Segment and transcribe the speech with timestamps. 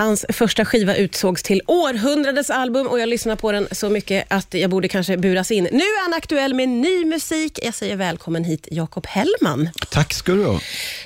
[0.00, 4.54] Hans första skiva utsågs till århundradets album och jag lyssnar på den så mycket att
[4.54, 5.68] jag borde kanske buras in.
[5.72, 7.58] Nu är han aktuell med ny musik.
[7.62, 9.68] Jag säger välkommen hit, Jakob Hellman.
[9.90, 10.60] Tack ska du ha.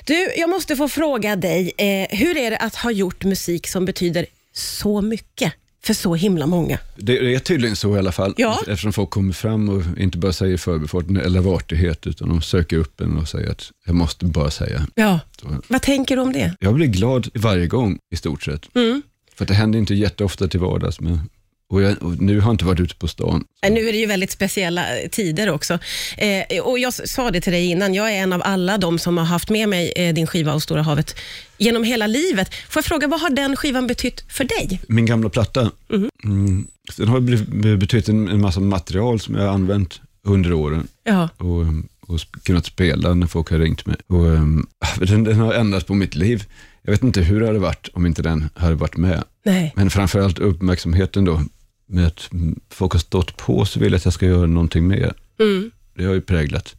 [0.05, 3.85] Du, jag måste få fråga dig, eh, hur är det att ha gjort musik som
[3.85, 5.53] betyder så mycket
[5.85, 6.79] för så himla många?
[6.97, 8.59] Det är tydligen så i alla fall, Ja.
[8.67, 13.01] eftersom folk kommer fram och inte bara säger förbifarten eller artighet, utan de söker upp
[13.01, 14.87] en och säger att jag måste bara säga.
[14.95, 15.19] Ja.
[15.41, 16.55] Så Vad tänker du om det?
[16.59, 18.75] Jag blir glad varje gång i stort sett.
[18.75, 19.01] Mm.
[19.35, 20.99] För det händer inte jätteofta till vardags.
[20.99, 21.19] Men,
[21.71, 23.43] och, jag, och nu har jag inte varit ute på stan.
[23.69, 25.79] Nu är det ju väldigt speciella eh, tider också.
[26.17, 29.17] Eh, och Jag sa det till dig innan, jag är en av alla de som
[29.17, 31.15] har haft med mig eh, din skiva och Stora havet
[31.57, 32.53] genom hela livet.
[32.69, 34.81] Får jag fråga, vad har den skivan betytt för dig?
[34.87, 36.09] Min gamla platta, Mhm.
[36.23, 40.87] mm, den har betytt en, en massa material som jag har använt under åren.
[41.03, 41.29] Ja.
[41.37, 41.65] och,
[42.07, 43.97] och kunnat spela när folk har ringt mig.
[44.07, 44.67] Och, um,
[44.99, 46.43] den, den har ändrat på mitt liv.
[46.81, 49.23] Jag vet inte hur det hade varit om inte den hade varit med.
[49.43, 49.73] Nej.
[49.75, 51.41] Men framförallt uppmärksamheten då,
[51.87, 54.87] med att mm, folk har stått på så vill jag att jag ska göra någonting
[54.87, 55.13] mer.
[55.39, 55.71] Mm.
[55.95, 56.75] Det har ju präglat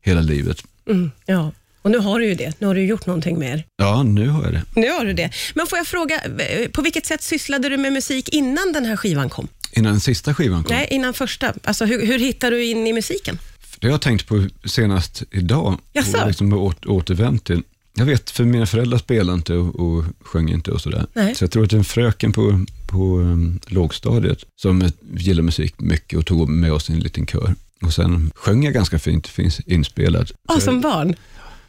[0.00, 0.64] hela livet.
[0.86, 1.10] Mm.
[1.26, 1.52] Ja.
[1.82, 2.60] Och nu har du ju det.
[2.60, 3.64] Nu har du gjort någonting mer.
[3.76, 4.62] Ja, nu har jag det.
[4.74, 5.30] Nu har du det.
[5.54, 8.96] Men får jag fråga, eh, på vilket sätt sysslade du med musik innan den här
[8.96, 9.48] skivan kom?
[9.72, 10.76] Innan den sista skivan kom.
[10.76, 11.54] Nej, innan första.
[11.64, 13.38] Alltså, hur, hur hittade du in i musiken?
[13.80, 15.78] Det har jag tänkt på senast idag.
[15.92, 16.20] Jaså?
[16.20, 17.62] Och liksom åter, återvänt till.
[17.94, 21.06] Jag vet, för mina föräldrar spelade inte och, och sjöng inte och sådär.
[21.12, 21.34] Nej.
[21.34, 26.18] Så jag tror att en fröken på, på um, lågstadiet som eh, gillar musik mycket
[26.18, 27.54] och tog med oss i en liten kör.
[27.82, 30.32] Och sen sjöng jag ganska fint, det finns inspelat.
[30.48, 31.14] Ja, som jag, barn?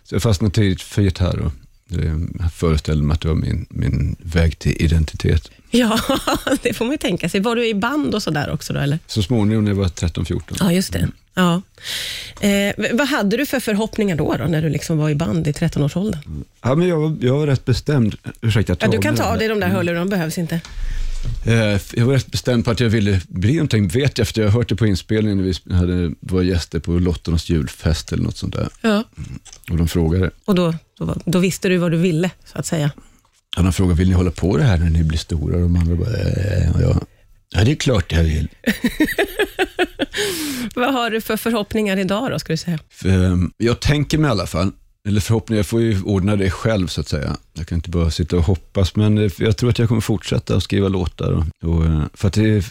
[0.03, 1.51] så jag fastnade tidigt för gitarr och
[1.87, 5.51] det, jag föreställde mig att det var min, min väg till identitet.
[5.71, 5.99] Ja,
[6.61, 7.39] det får man ju tänka sig.
[7.39, 8.99] Var du i band och sådär också då, eller?
[9.07, 10.41] Så småningom när jag var 13-14.
[10.59, 11.07] Ja, just det.
[11.33, 11.61] Ja.
[12.41, 15.51] Eh, vad hade du för förhoppningar då, då när du liksom var i band i
[15.51, 16.43] 13-årsåldern?
[16.61, 18.15] Ja, men jag, var- jag var rätt bestämd.
[18.41, 19.39] Ursäkta, Ja, du kan ta av det.
[19.39, 20.61] dig de där hörlurarna, de behövs inte.
[21.45, 21.53] Eh,
[21.93, 24.59] Jag var rätt bestämd på att jag ville bli någonting, vet jag, efter jag har
[24.59, 28.55] hört det på inspelningen när vi hade, var gäster på Lottornas julfest eller något sånt
[28.55, 28.69] där.
[28.81, 29.03] Ja.
[29.69, 32.91] Och de frågade, Och då, då, då visste du vad du ville, så att säga.
[33.55, 35.55] Ja, de frågade, vill ni hålla på det här när ni blir stora?
[35.55, 37.03] Och de andra bara, eh, och jag,
[37.55, 38.47] ja det är klart jag vill.
[40.75, 42.79] Vad har du för förhoppningar idag då, ska du säga?
[42.89, 44.71] För, eh, jag tänker mig i alla fall,
[45.07, 47.37] eller förhoppning, jag får ju ordna det själv så att säga.
[47.53, 50.55] Jag kan inte bara sitta och hoppas, men eh, jag tror att jag kommer fortsätta
[50.55, 51.31] att skriva låtar.
[51.31, 52.65] Och, och, eh, för att det är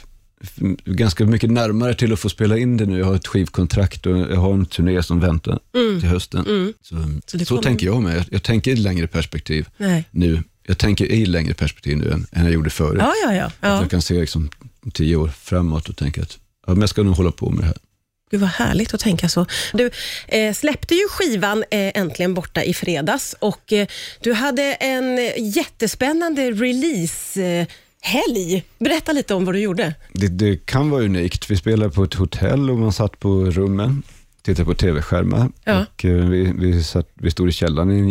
[0.84, 2.98] ganska mycket närmare till att få spela in det nu.
[2.98, 5.58] Jag har ett skivkontrakt och jag har en turné som väntar
[6.00, 6.46] till hösten.
[6.46, 6.72] Mm.
[6.82, 6.96] Så,
[7.26, 8.16] Så så, tänker jag med.
[8.16, 10.04] Jag, jag tänker i ett längre perspektiv Nej.
[10.10, 10.42] nu.
[10.68, 13.00] Jag tänker i längre perspektiv nu än, än jag gjorde förut.
[13.00, 13.44] Ja, ja, ja.
[13.44, 13.80] Att ja.
[13.80, 14.50] jag kan se liksom
[14.92, 17.66] tio år framåt och tänka att ja, men jag ska nog hålla på med det
[17.66, 17.76] här.
[18.30, 19.46] Gud vad härligt att tänka så.
[19.72, 19.90] Du
[20.28, 23.86] eh, släppte ju skivan eh, Äntligen borta i fredags och eh,
[24.20, 27.66] du hade en jättespännande release-helg.
[28.78, 29.94] Berätta lite om vad du gjorde.
[30.12, 31.50] Det, det kan vara unikt.
[31.50, 34.02] Vi spelade på ett hotell och man satt på rummen,
[34.42, 35.50] tittade på tv-skärmar.
[35.64, 35.86] Ja.
[35.94, 38.08] Och, eh, vi, vi, satt, vi stod i källaren i en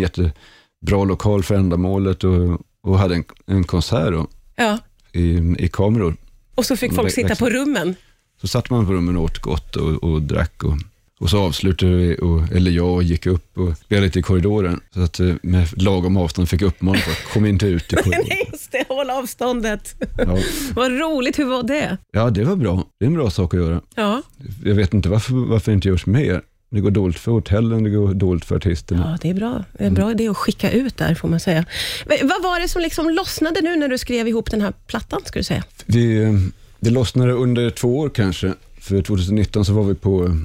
[0.82, 4.78] jättebra lokal för ändamålet och, och hade en, en konsert då, Ja.
[5.12, 6.16] i, i kameror.
[6.56, 7.96] Och så fick folk sitta på rummen.
[8.42, 10.64] Så satt man på rummen och åt gott och, och drack.
[10.64, 10.78] Och,
[11.20, 14.80] och så avslutade vi, och, eller jag, och gick upp och spelade lite i korridoren.
[14.94, 18.26] Så att eh, med lagom avstånd fick jag uppmaning att kom inte ut i korridoren.
[18.30, 18.86] Nej, just det.
[18.90, 19.96] Håll avståndet.
[20.18, 20.38] Ja.
[20.76, 21.40] vad roligt.
[21.40, 21.98] Hur var det?
[22.12, 22.84] ja, det var bra.
[23.00, 23.82] Det är en bra sak att göra.
[23.96, 24.22] Ja.
[24.64, 26.42] Jag vet inte varför, varför det inte görs mer.
[26.70, 29.12] Det går dåligt för hotellen, det går dåligt för artisterna.
[29.12, 29.64] ja, det är bra.
[29.74, 31.66] Det är en bra idé att skicka ut där, får man säga.
[32.06, 35.22] Men Vad var det som liksom lossnade nu när du skrev ihop den här plattan,
[35.26, 35.64] ska du säga?
[35.88, 36.34] Eh,
[36.80, 38.54] det lossnade under två år kanske.
[38.80, 40.38] För 2019 så var vi på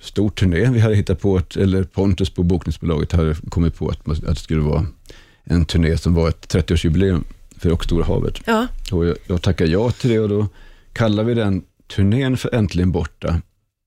[0.00, 0.70] stor turné.
[0.70, 4.36] Vi hade hittat på, att, eller Pontus på bokningsbolaget hade kommit på att, att det
[4.36, 4.86] skulle vara
[5.44, 7.24] en turné som var ett 30-årsjubileum
[7.58, 8.40] för Och Stora havet.
[8.44, 8.66] Ja.
[8.92, 10.46] Och jag, jag tackade ja till det och då
[10.92, 11.62] kallade vi den
[11.96, 13.40] turnén för Äntligen borta.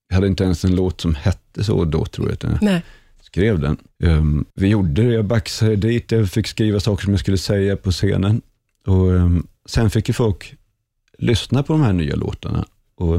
[0.08, 2.34] Jag hade inte ens en låt som hette så då tror jag.
[2.34, 2.84] Utan jag Nej.
[3.22, 3.78] skrev den.
[4.04, 7.78] Ehm, vi gjorde det, jag baxade dit, jag fick skriva saker som jag skulle säga
[7.78, 8.42] på scenen.
[8.86, 10.56] Och ehm, Sen fick ju folk
[11.18, 12.66] lyssna på de här nya låtarna
[12.96, 13.16] och,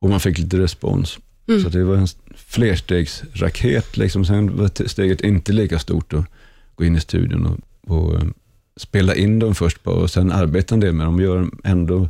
[0.00, 1.18] och man fick lite respons.
[1.48, 1.62] Mm.
[1.62, 3.96] Så det var en flerstegsraket.
[3.96, 4.24] Liksom.
[4.24, 6.24] Sen var steget inte lika stort att
[6.74, 8.34] gå in i studion och, och ehm,
[8.76, 11.60] spela in dem först bara och sen arbeta en del med dem och göra dem
[11.64, 12.08] ändå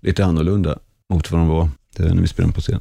[0.00, 2.80] lite annorlunda mot vad de var det när vi spelade dem på scen.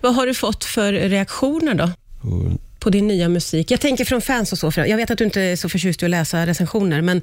[0.00, 1.90] Vad har du fått för reaktioner då?
[2.30, 3.70] Och, på din nya musik?
[3.70, 4.72] Jag tänker från fans och så.
[4.76, 7.22] Jag vet att du inte är så förtjust i att läsa recensioner, men,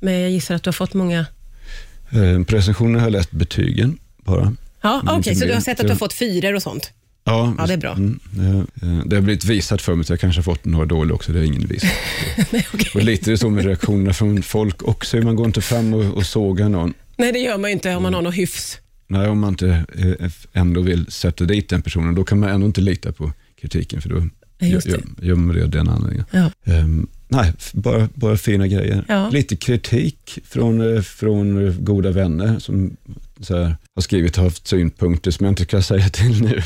[0.00, 1.26] men jag gissar att du har fått många...
[2.10, 4.54] eh, på recensionen har jag läst betygen bara.
[4.82, 6.90] Ja, Men Okej, inte så du har sett att du har fått fyror och sånt?
[7.24, 7.92] Ja, Ja, det är bra.
[7.92, 11.14] Mm, det, eh, har blivit visat för mig, så jag kanske har fått några dåliga
[11.14, 11.32] också.
[11.32, 11.90] Det är ingen visat.
[12.50, 12.90] Nej, okej.
[12.94, 15.16] Och lite är så med reaktionerna från folk också.
[15.16, 16.94] Man går inte fram och, och sågar någon.
[17.16, 18.78] Nej, det gör man ju inte om man har något hyfs.
[19.06, 22.66] Nej, om man inte eh, ändå vill sätta dit den personen, då kan man ändå
[22.66, 24.22] inte lita på kritiken, för då
[24.58, 24.82] gör,
[25.22, 26.24] gör man det av den anledningen.
[26.30, 26.50] Ja.
[26.64, 29.04] Ehm, nej, bara, bara fina grejer.
[29.08, 29.28] Ja.
[29.28, 32.96] Lite kritik från, eh, från eh, goda vänner som
[33.48, 36.62] här, har skrivit och haft synpunkter som jag inte kan säga till nu.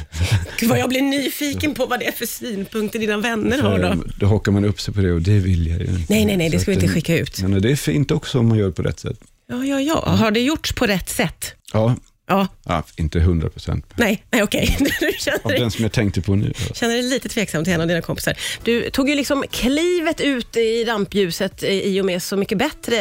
[0.61, 3.89] Gud, vad jag blir nyfiken på vad det är för synpunkter dina vänner har då.
[3.89, 6.05] För, då hakar man upp sig på det och det vill jag ju inte.
[6.09, 7.43] Nej, nej, nej, det ska vi inte skicka ut.
[7.43, 9.19] Men det är fint också om man gör det på rätt sätt.
[9.49, 10.05] Ja, ja, ja.
[10.07, 11.55] Har det gjorts på rätt sätt?
[11.73, 11.97] Ja,
[12.29, 13.87] Ja, ja inte hundra procent.
[13.97, 14.77] nej, nej okej.
[15.01, 16.53] Du Av känner dig, den som jag tänkte på nu.
[16.75, 18.35] känner dig lite tveksam till en av dina kompisar.
[18.65, 22.97] Du tog ju liksom klivet ut i rampljuset i och med Så mycket bättre,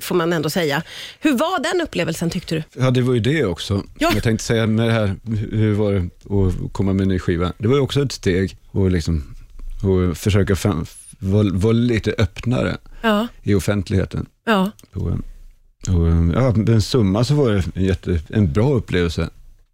[0.00, 0.82] får man ändå säga.
[1.20, 2.62] Hur var den upplevelsen tyckte du?
[2.76, 3.82] Ja, det var ju det också.
[3.98, 4.10] Ja.
[4.14, 5.14] Jag tänkte säga med det här,
[5.52, 5.98] hur var det
[6.66, 7.52] att komma med en ny skiva?
[7.58, 9.34] Det var ju också ett steg och liksom,
[9.82, 10.56] och försöka
[11.18, 14.26] vara, vara lite öppnare Ja, i offentligheten.
[14.46, 14.70] ja.
[14.94, 15.10] Och,
[15.88, 19.28] och, ja, med en summa så var det en, jätte, en bra upplevelse.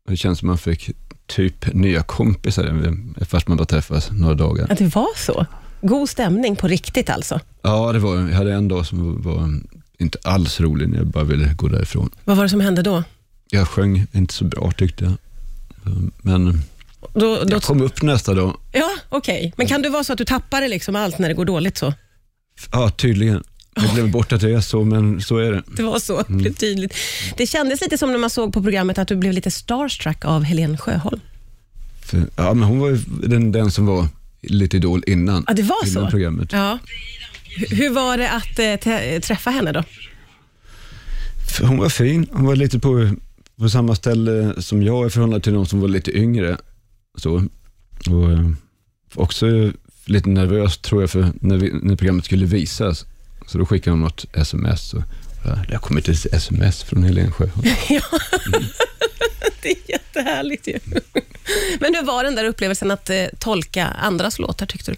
[0.08, 0.90] Det känns som man fick
[1.26, 4.72] typ nya kompisar, fast man bara träffas några dagar.
[4.72, 5.46] Att det var så?
[5.80, 7.40] God stämning på riktigt alltså?
[7.62, 9.60] Ja, det var Jag hade en dag som var
[9.98, 12.10] inte alls rolig när jag bara ville gå därifrån.
[12.24, 13.04] Vad var det som hände då?
[13.50, 15.12] Jag sjöng inte så bra tyckte jag.
[16.22, 16.62] Men
[17.14, 18.56] då, då jag kom upp nästa dag.
[18.72, 19.52] ja, okej.
[19.56, 21.94] Men kan det vara så att du tappar liksom allt när det går dåligt så?
[22.72, 23.42] Ja, tydligen.
[23.74, 25.62] Jag glömde bort att det är så, men så är det.
[25.76, 26.94] Det var så, det blev tydligt.
[27.36, 30.42] Det kändes lite som när man såg på programmet att du blev lite starstruck av
[30.42, 31.20] Helene Sjöholm.
[32.02, 34.08] För, ja, men hon var ju den, den som var
[34.42, 36.10] lite idol innan, Ja, det var innan så?
[36.10, 36.52] programmet.
[36.52, 36.78] Ja.
[37.44, 39.82] Hur- Hur var det att tä- träffa henne då?
[41.56, 42.26] För Hon var fin.
[42.32, 43.10] Hon var lite på,
[43.58, 46.56] på samma ställe som jag i förhållande till de som var lite yngre.
[47.18, 47.34] Så.
[48.10, 48.50] Och, eh,
[49.14, 49.72] också
[50.04, 53.06] lite nervös tror jag för när, vi, när programmet skulle visas.
[53.46, 54.94] Så då skickade hon något sms.
[54.94, 55.02] Och,
[55.44, 57.62] ja, det har kommit ett sms från Helene Sjöholm.
[57.88, 58.02] Ja,
[59.62, 60.78] det är jättehärligt ju.
[61.80, 64.96] Men hur var den där upplevelsen att eh, tolka andras låtar tyckte du?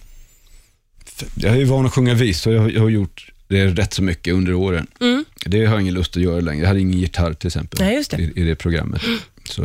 [1.35, 2.53] Jag är ju van att sjunga visor.
[2.55, 4.87] Jag, har- jag har gjort det rätt så mycket under åren.
[5.01, 5.25] Mm.
[5.47, 6.61] Det har jag ingen lust att göra längre.
[6.63, 8.17] Jag hade ingen gitarr till exempel just det.
[8.23, 9.03] I, i det programmet.
[9.51, 9.65] Så,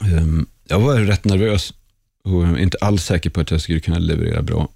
[0.00, 1.72] ehm, jag var rätt nervös
[2.24, 4.68] och inte alls säker på att jag skulle kunna leverera bra.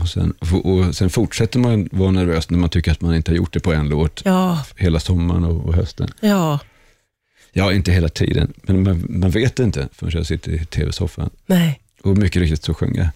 [0.00, 0.30] Och sen,
[0.64, 3.60] och sen fortsätter man vara nervös när man tycker att man inte har gjort det
[3.60, 6.08] på en låt Ja, hela sommaren och, hösten.
[6.20, 6.58] ja,
[7.52, 11.30] Ja, inte hela tiden, men man, man vet inte förrän jag sitter i tv-soffan.
[11.46, 11.80] nej.
[12.02, 13.08] Och mycket riktigt så sjöng jag.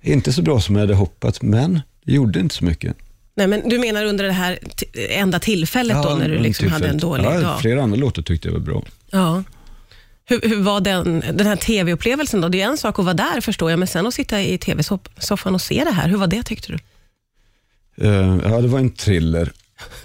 [0.00, 2.96] Inte så bra som jag hade hoppats, men det gjorde inte så mycket.
[3.34, 4.58] Nej, men du menar under det här
[5.10, 7.60] enda tillfället då, när du liksom hade en dålig ja, dag?
[7.60, 8.82] Flera andra låtar tyckte jag var bra.
[9.10, 9.42] Ja.
[10.30, 12.48] Hur, hur var den, den här tv-upplevelsen då?
[12.48, 15.54] Det är en sak att vara där förstår jag, men sen att sitta i tv-soffan
[15.54, 16.78] och se det här, hur var det tyckte du?
[18.06, 19.52] Eh, ja, det var en thriller,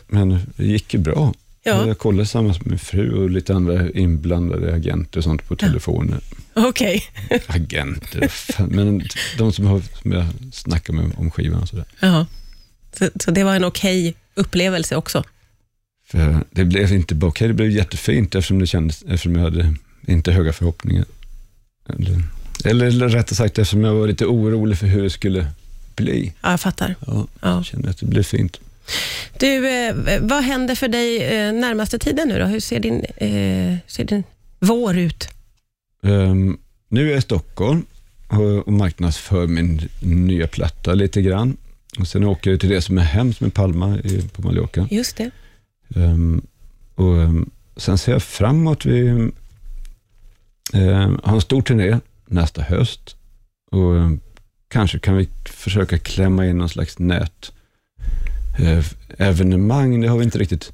[0.07, 1.33] men det gick ju bra.
[1.63, 1.88] Ja.
[1.88, 6.22] Jag kollade tillsammans med min fru och lite andra inblandade agenter och sånt på telefonen.
[6.54, 7.04] Okej.
[7.48, 9.04] Agenter, vad fan, men
[9.38, 11.86] de som, har, som jag snackar med om skivan och sådär.
[12.00, 12.25] Ja.
[12.98, 15.24] Så, så det var en okej upplevelse också?
[16.07, 19.75] För det blev inte bara okej, det blev jättefint eftersom det kändes, eftersom jag hade
[20.07, 21.06] inte höga förhoppningar.
[22.66, 25.48] Eller, eller rättare sagt eftersom jag var lite orolig för hur det skulle
[25.96, 26.34] bli.
[26.42, 26.96] Ja, jag fattar.
[27.07, 27.50] Ja, Ja.
[27.56, 28.60] jag kände att det blev fint.
[29.40, 32.46] Du, eh, vad händer för dig eh, närmaste tiden nu då?
[32.46, 34.24] Hur ser din, eh, ser din
[34.59, 35.28] vår ut?
[36.04, 36.57] Ehm,
[36.90, 37.85] nu är jag i Stockholm
[38.28, 41.57] och, marknadsför min nya platta lite grann.
[42.00, 44.88] Och sen åker jag till det som är hemskt med Palma i, på Mallorca.
[44.92, 45.31] Just det.
[45.95, 46.42] Ehm,
[46.95, 48.85] och, ehm, sen ser jag framåt.
[48.85, 49.30] Vi
[50.74, 53.16] ehm, har en stor turné nästa höst.
[53.72, 54.19] Och ehm,
[54.68, 57.52] kanske kan vi försöka klämma in någon slags nät
[58.60, 58.86] eh,
[59.18, 60.02] evenemang.
[60.02, 60.74] Det har vi inte riktigt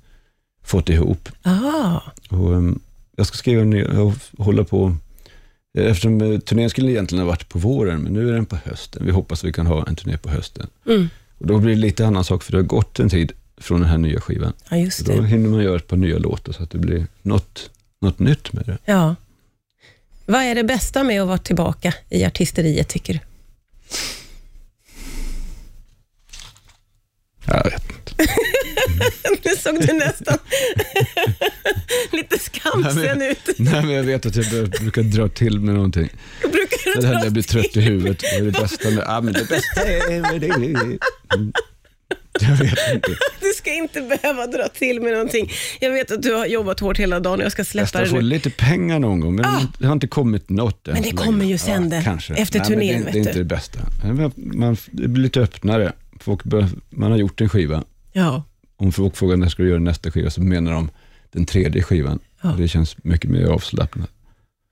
[0.64, 1.30] fått ihop.
[2.30, 2.80] Och, ehm,
[3.16, 4.96] jag ska skriva ner och hålla på.
[5.78, 9.06] Eftersom eh, turnén skulle egentligen ha varit på våren, men nu är den på hösten.
[9.06, 10.68] Vi hoppas att vi kan ha en turné på hösten.
[10.86, 11.10] mm.
[11.38, 13.90] Och då blir det lite annan sak, för det har gått en tid från den
[13.90, 14.54] här nya skivan.
[14.70, 15.28] Ja, just Så då det.
[15.28, 17.70] hinner man göra ett par nya låtar så att det blir något,
[18.02, 18.78] något nytt med det.
[18.86, 19.16] Ja.
[20.32, 23.20] Vad är det bästa med att vara tillbaka i artisteriet, tycker du?
[27.46, 28.34] Jag vet inte.
[29.50, 30.38] Nu såg du nästan
[32.12, 33.50] lite skamsen ut.
[33.58, 36.10] Nej, men jag vet att jag brukar dra till med någonting.
[36.42, 38.24] Brukar du Det här när jag blir trött i huvudet.
[38.24, 39.04] Vad är det bästa med...
[39.08, 40.98] Ja, men det bästa är.
[42.42, 43.18] Jag vet inte.
[43.72, 45.52] Ska inte behöva dra till med någonting.
[45.80, 48.00] Jag vet att du har jobbat hårt hela dagen och jag ska Jag släppa ska
[48.00, 48.22] det nu.
[48.22, 49.62] lite pengar någon gång, men Ah.
[49.80, 52.34] det har inte kommit något än Men det kommer ju sen det, kanske.
[52.34, 53.80] efter Nej, turnén, Det, det är inte det bästa.
[54.36, 55.94] Man, det blir lite öppnare.
[56.20, 57.84] Folk bör, man har gjort en skiva.
[58.12, 58.44] Ja.
[58.78, 60.90] Om folk frågar när ska du göra nästa skiva, så menar de
[61.32, 62.20] den tredje skivan.
[62.42, 62.50] Ja.
[62.58, 64.10] Det känns mycket mer avslappnat.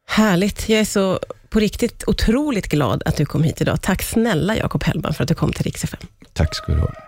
[0.08, 0.70] Härligt.
[0.70, 3.82] Jag är så på riktigt otroligt glad att du kom hit idag.
[3.82, 5.86] Tack snälla Jakob Hellman för att du kom till Rix.
[6.34, 6.94] Tack ska du ha.